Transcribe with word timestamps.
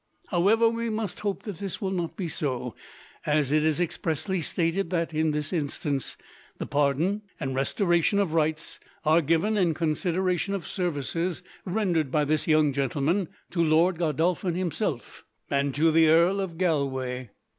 However, 0.29 0.67
we 0.67 0.89
must 0.89 1.19
hope 1.19 1.43
that 1.43 1.59
this 1.59 1.79
will 1.79 1.91
not 1.91 2.17
be 2.17 2.27
so, 2.27 2.73
as 3.23 3.51
it 3.51 3.63
is 3.63 3.79
expressly 3.79 4.41
stated 4.41 4.89
that, 4.89 5.13
in 5.13 5.29
this 5.29 5.53
instance, 5.53 6.17
the 6.57 6.65
pardon 6.65 7.21
and 7.39 7.53
restoration 7.53 8.17
of 8.17 8.33
rights 8.33 8.79
are 9.05 9.21
given 9.21 9.57
in 9.57 9.75
consideration 9.75 10.55
of 10.55 10.65
services 10.65 11.43
rendered 11.65 12.09
by 12.09 12.25
this 12.25 12.47
young 12.47 12.73
gentleman 12.73 13.27
to 13.51 13.63
Lord 13.63 13.99
Godolphin 13.99 14.55
himself, 14.55 15.23
and 15.51 15.75
to 15.75 15.91
the 15.91 16.07
Earl 16.07 16.41
of 16.41 16.57
Galway. 16.57 17.29